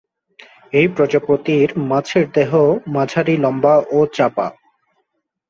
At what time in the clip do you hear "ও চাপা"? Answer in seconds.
3.91-4.47